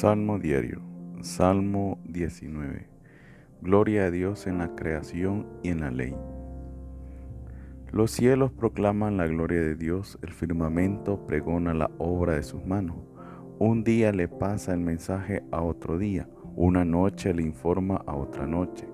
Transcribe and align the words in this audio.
Salmo 0.00 0.38
diario, 0.38 0.80
Salmo 1.20 1.98
19. 2.06 2.88
Gloria 3.60 4.04
a 4.04 4.10
Dios 4.10 4.46
en 4.46 4.56
la 4.56 4.74
creación 4.74 5.46
y 5.62 5.68
en 5.68 5.80
la 5.80 5.90
ley. 5.90 6.16
Los 7.92 8.10
cielos 8.10 8.50
proclaman 8.50 9.18
la 9.18 9.26
gloria 9.26 9.60
de 9.60 9.74
Dios, 9.74 10.18
el 10.22 10.32
firmamento 10.32 11.26
pregona 11.26 11.74
la 11.74 11.90
obra 11.98 12.36
de 12.36 12.42
sus 12.42 12.64
manos. 12.64 12.96
Un 13.58 13.84
día 13.84 14.10
le 14.10 14.26
pasa 14.26 14.72
el 14.72 14.80
mensaje 14.80 15.44
a 15.52 15.60
otro 15.60 15.98
día, 15.98 16.26
una 16.56 16.86
noche 16.86 17.34
le 17.34 17.42
informa 17.42 17.96
a 18.06 18.16
otra 18.16 18.46
noche, 18.46 18.88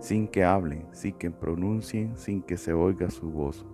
sin 0.00 0.26
que 0.26 0.42
hablen, 0.42 0.86
sin 0.90 1.12
que 1.12 1.30
pronuncien, 1.30 2.18
sin 2.18 2.42
que 2.42 2.56
se 2.56 2.72
oiga 2.72 3.10
su 3.10 3.30
voz. 3.30 3.64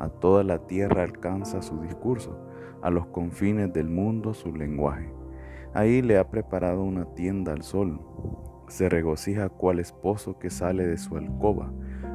A 0.00 0.08
toda 0.08 0.42
la 0.42 0.66
tierra 0.66 1.04
alcanza 1.04 1.62
su 1.62 1.80
discurso, 1.80 2.36
a 2.82 2.90
los 2.90 3.06
confines 3.06 3.72
del 3.72 3.88
mundo 3.88 4.34
su 4.34 4.52
lenguaje. 4.52 5.12
Ahí 5.74 6.02
le 6.02 6.18
ha 6.18 6.30
preparado 6.30 6.84
una 6.84 7.04
tienda 7.14 7.52
al 7.52 7.62
sol. 7.62 8.00
Se 8.68 8.88
regocija 8.88 9.48
cual 9.48 9.80
esposo 9.80 10.38
que 10.38 10.48
sale 10.48 10.86
de 10.86 10.98
su 10.98 11.16
alcoba, 11.16 11.72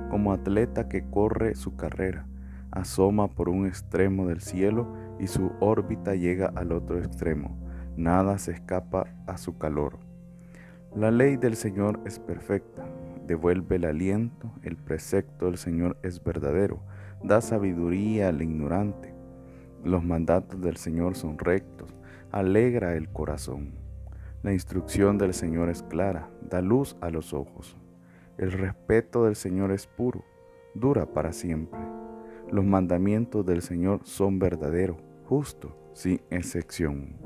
como 0.09 0.31
atleta 0.31 0.87
que 0.87 1.03
corre 1.09 1.55
su 1.55 1.75
carrera. 1.75 2.25
Asoma 2.71 3.27
por 3.27 3.49
un 3.49 3.67
extremo 3.67 4.27
del 4.27 4.39
cielo 4.39 4.87
y 5.19 5.27
su 5.27 5.51
órbita 5.59 6.15
llega 6.15 6.53
al 6.55 6.71
otro 6.71 6.99
extremo. 6.99 7.57
Nada 7.97 8.37
se 8.37 8.53
escapa 8.53 9.07
a 9.27 9.37
su 9.37 9.57
calor. 9.57 9.99
La 10.95 11.11
ley 11.11 11.35
del 11.35 11.57
Señor 11.57 11.99
es 12.05 12.17
perfecta, 12.17 12.85
devuelve 13.27 13.75
el 13.75 13.83
aliento, 13.83 14.53
el 14.63 14.77
precepto 14.77 15.47
del 15.47 15.57
Señor 15.57 15.97
es 16.01 16.23
verdadero, 16.23 16.79
da 17.23 17.41
sabiduría 17.41 18.29
al 18.29 18.41
ignorante. 18.41 19.13
Los 19.83 20.03
mandatos 20.03 20.61
del 20.61 20.77
Señor 20.77 21.15
son 21.15 21.37
rectos, 21.37 21.98
alegra 22.31 22.95
el 22.95 23.09
corazón. 23.09 23.73
La 24.43 24.53
instrucción 24.53 25.17
del 25.17 25.33
Señor 25.33 25.69
es 25.69 25.83
clara, 25.83 26.29
da 26.41 26.61
luz 26.61 26.95
a 27.01 27.09
los 27.09 27.33
ojos. 27.33 27.75
El 28.37 28.51
respeto 28.51 29.25
del 29.25 29.35
Señor 29.35 29.71
es 29.71 29.87
puro, 29.87 30.23
dura 30.73 31.05
para 31.07 31.33
siempre. 31.33 31.79
Los 32.51 32.63
mandamientos 32.63 33.45
del 33.45 33.61
Señor 33.61 34.01
son 34.03 34.39
verdaderos, 34.39 34.97
justos, 35.25 35.73
sin 35.93 36.21
excepción. 36.29 37.17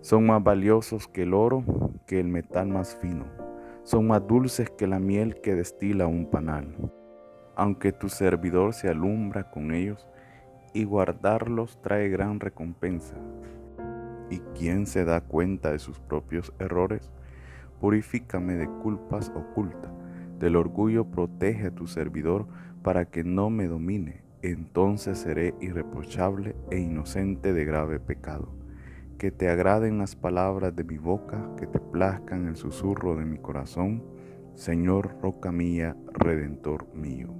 Son 0.00 0.26
más 0.26 0.42
valiosos 0.42 1.06
que 1.06 1.22
el 1.22 1.34
oro, 1.34 1.64
que 2.06 2.18
el 2.18 2.28
metal 2.28 2.68
más 2.68 2.96
fino. 2.96 3.26
Son 3.84 4.06
más 4.06 4.26
dulces 4.26 4.70
que 4.70 4.86
la 4.86 4.98
miel 4.98 5.40
que 5.40 5.54
destila 5.54 6.06
un 6.06 6.26
panal. 6.26 6.74
Aunque 7.54 7.92
tu 7.92 8.08
servidor 8.08 8.72
se 8.72 8.88
alumbra 8.88 9.50
con 9.50 9.72
ellos, 9.72 10.06
y 10.72 10.84
guardarlos 10.84 11.80
trae 11.82 12.08
gran 12.08 12.40
recompensa. 12.40 13.16
¿Y 14.30 14.38
quién 14.56 14.86
se 14.86 15.04
da 15.04 15.20
cuenta 15.20 15.72
de 15.72 15.80
sus 15.80 15.98
propios 15.98 16.52
errores? 16.60 17.10
Purifícame 17.80 18.54
de 18.54 18.68
culpas 18.68 19.32
ocultas. 19.34 19.90
Del 20.38 20.56
orgullo 20.56 21.04
protege 21.04 21.66
a 21.66 21.74
tu 21.74 21.86
servidor 21.86 22.46
para 22.82 23.06
que 23.06 23.24
no 23.24 23.50
me 23.50 23.66
domine. 23.66 24.22
Entonces 24.42 25.18
seré 25.18 25.54
irreprochable 25.60 26.54
e 26.70 26.78
inocente 26.78 27.52
de 27.52 27.64
grave 27.64 27.98
pecado. 27.98 28.54
Que 29.18 29.30
te 29.30 29.50
agraden 29.50 29.98
las 29.98 30.16
palabras 30.16 30.74
de 30.74 30.84
mi 30.84 30.96
boca, 30.96 31.50
que 31.58 31.66
te 31.66 31.78
plazcan 31.78 32.46
el 32.46 32.56
susurro 32.56 33.16
de 33.16 33.26
mi 33.26 33.36
corazón. 33.38 34.02
Señor, 34.54 35.16
roca 35.20 35.52
mía, 35.52 35.96
redentor 36.14 36.86
mío. 36.94 37.39